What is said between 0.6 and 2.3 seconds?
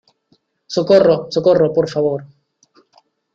¡socorro, socorro!¡ por favor!